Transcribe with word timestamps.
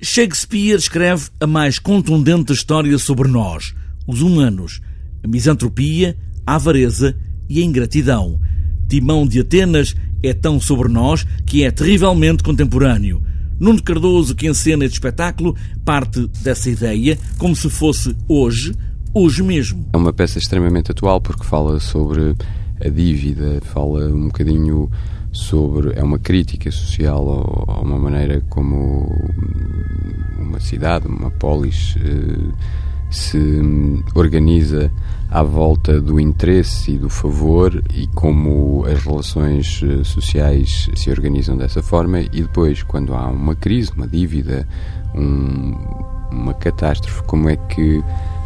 Shakespeare 0.00 0.76
escreve 0.76 1.28
a 1.40 1.46
mais 1.46 1.80
contundente 1.80 2.52
história 2.52 2.96
sobre 2.98 3.28
nós, 3.28 3.74
os 4.06 4.22
humanos, 4.22 4.80
a 5.24 5.26
misantropia, 5.26 6.16
a 6.46 6.54
avareza 6.54 7.16
e 7.48 7.60
a 7.60 7.64
ingratidão. 7.64 8.40
Timão 8.88 9.26
de 9.26 9.40
Atenas 9.40 9.96
é 10.22 10.32
tão 10.32 10.60
sobre 10.60 10.88
nós 10.88 11.26
que 11.44 11.64
é 11.64 11.70
terrivelmente 11.72 12.44
contemporâneo. 12.44 13.20
Nuno 13.58 13.82
Cardoso, 13.82 14.36
que 14.36 14.46
encena 14.46 14.84
este 14.84 14.94
espetáculo, 14.94 15.56
parte 15.84 16.28
dessa 16.42 16.70
ideia 16.70 17.18
como 17.36 17.56
se 17.56 17.68
fosse 17.68 18.16
hoje, 18.28 18.72
hoje 19.12 19.42
mesmo. 19.42 19.88
É 19.92 19.96
uma 19.96 20.12
peça 20.12 20.38
extremamente 20.38 20.92
atual 20.92 21.20
porque 21.20 21.42
fala 21.42 21.80
sobre 21.80 22.36
a 22.80 22.88
dívida, 22.88 23.60
fala 23.64 24.06
um 24.06 24.28
bocadinho 24.28 24.88
sobre. 25.32 25.98
é 25.98 26.02
uma 26.02 26.18
crítica 26.18 26.70
social 26.70 27.66
a 27.68 27.80
uma 27.80 27.98
maneira 27.98 28.42
como 28.48 29.06
uma 30.38 30.60
cidade, 30.60 31.06
uma 31.06 31.30
polis 31.30 31.96
eh, 31.98 32.52
se 33.10 33.60
organiza 34.14 34.90
à 35.30 35.42
volta 35.42 36.00
do 36.00 36.18
interesse 36.18 36.92
e 36.92 36.98
do 36.98 37.10
favor 37.10 37.82
e 37.94 38.06
como 38.08 38.84
as 38.86 39.02
relações 39.04 39.82
eh, 39.82 40.02
sociais 40.04 40.88
se 40.94 41.10
organizam 41.10 41.56
dessa 41.56 41.82
forma 41.82 42.20
e 42.20 42.42
depois 42.42 42.82
quando 42.82 43.14
há 43.14 43.28
uma 43.28 43.54
crise, 43.54 43.92
uma 43.94 44.06
dívida, 44.06 44.66
um, 45.14 45.74
uma 46.30 46.54
catástrofe, 46.54 47.22
como 47.24 47.48
é 47.48 47.56
que 47.56 48.02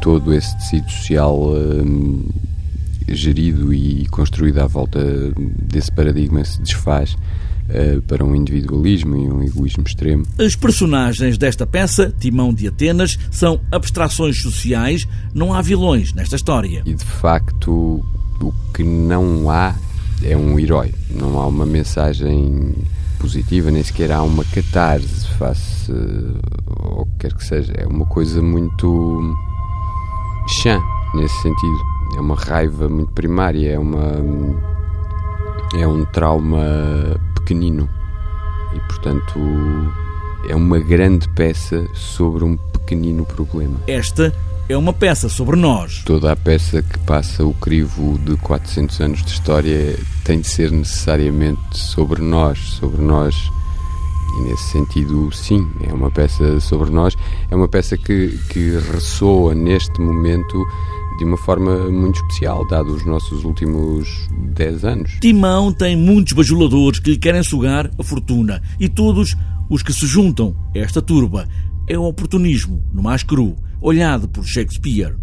todo 0.00 0.32
esse 0.32 0.54
tecido 0.56 0.90
social 0.90 1.50
um, 1.50 2.22
gerido 3.08 3.72
e 3.72 4.06
construído 4.06 4.58
à 4.58 4.66
volta 4.66 5.00
desse 5.36 5.90
paradigma 5.92 6.44
se 6.44 6.60
desfaz 6.60 7.12
uh, 7.14 8.00
para 8.02 8.24
um 8.24 8.34
individualismo 8.34 9.16
e 9.16 9.28
um 9.28 9.42
egoísmo 9.42 9.84
extremo. 9.86 10.24
As 10.38 10.54
personagens 10.56 11.38
desta 11.38 11.66
peça, 11.66 12.12
Timão 12.18 12.52
de 12.52 12.68
Atenas, 12.68 13.18
são 13.30 13.60
abstrações 13.70 14.40
sociais, 14.40 15.06
não 15.34 15.52
há 15.52 15.62
vilões 15.62 16.12
nesta 16.12 16.36
história. 16.36 16.82
E 16.84 16.94
de 16.94 17.04
facto, 17.04 18.04
o 18.40 18.52
que 18.74 18.82
não 18.82 19.50
há 19.50 19.74
é 20.22 20.36
um 20.36 20.58
herói, 20.58 20.94
não 21.10 21.38
há 21.40 21.46
uma 21.46 21.66
mensagem 21.66 22.74
positiva, 23.18 23.70
nem 23.70 23.82
sequer 23.82 24.12
há 24.12 24.22
uma 24.22 24.44
catarse 24.44 25.26
face 25.38 25.92
ao 26.78 27.06
que 27.06 27.12
quer 27.20 27.34
que 27.34 27.44
seja. 27.44 27.72
É 27.76 27.86
uma 27.86 28.06
coisa 28.06 28.42
muito 28.42 29.36
chã 30.62 30.80
nesse 31.14 31.34
sentido. 31.42 31.95
É 32.14 32.20
uma 32.20 32.36
raiva 32.36 32.88
muito 32.88 33.12
primária, 33.12 33.72
é 33.72 33.78
uma 33.78 34.12
é 35.74 35.86
um 35.86 36.04
trauma 36.04 37.18
pequenino 37.34 37.88
e 38.74 38.80
portanto 38.80 39.38
é 40.48 40.54
uma 40.54 40.78
grande 40.78 41.28
peça 41.30 41.86
sobre 41.94 42.44
um 42.44 42.56
pequenino 42.56 43.24
problema. 43.24 43.80
Esta 43.86 44.32
é 44.68 44.76
uma 44.76 44.92
peça 44.92 45.28
sobre 45.28 45.56
nós. 45.56 46.02
Toda 46.04 46.32
a 46.32 46.36
peça 46.36 46.82
que 46.82 46.98
passa 47.00 47.44
o 47.44 47.52
crivo 47.54 48.18
de 48.18 48.36
400 48.36 49.00
anos 49.00 49.22
de 49.24 49.30
história 49.30 49.98
tem 50.24 50.40
de 50.40 50.48
ser 50.48 50.70
necessariamente 50.70 51.76
sobre 51.76 52.22
nós, 52.22 52.58
sobre 52.58 53.02
nós 53.02 53.50
e 54.36 54.40
nesse 54.42 54.64
sentido, 54.64 55.32
sim, 55.32 55.66
é 55.88 55.92
uma 55.94 56.10
peça 56.10 56.60
sobre 56.60 56.90
nós, 56.90 57.16
é 57.50 57.56
uma 57.56 57.68
peça 57.68 57.96
que, 57.96 58.38
que 58.50 58.78
ressoa 58.92 59.54
neste 59.54 59.98
momento 60.00 60.62
de 61.16 61.24
uma 61.24 61.36
forma 61.36 61.90
muito 61.90 62.16
especial, 62.16 62.66
dado 62.66 62.92
os 62.94 63.04
nossos 63.04 63.44
últimos 63.44 64.28
10 64.54 64.84
anos. 64.84 65.18
Timão 65.20 65.72
tem 65.72 65.96
muitos 65.96 66.32
bajuladores 66.32 66.98
que 66.98 67.10
lhe 67.10 67.18
querem 67.18 67.42
sugar 67.42 67.90
a 67.98 68.02
fortuna 68.02 68.62
e 68.78 68.88
todos 68.88 69.36
os 69.68 69.82
que 69.82 69.92
se 69.92 70.06
juntam 70.06 70.56
a 70.74 70.78
esta 70.78 71.02
turba. 71.02 71.48
É 71.88 71.98
o 71.98 72.04
oportunismo, 72.04 72.82
no 72.92 73.02
mais 73.02 73.22
cru, 73.22 73.56
olhado 73.80 74.28
por 74.28 74.44
Shakespeare. 74.44 75.16